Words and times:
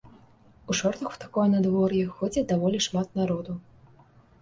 У 0.69 0.77
шортах 0.79 1.09
у 1.17 1.19
такое 1.25 1.45
надвор'е 1.53 2.01
ходзяць 2.17 2.47
даволі 2.55 2.83
шмат 2.89 3.07
народу. 3.23 3.63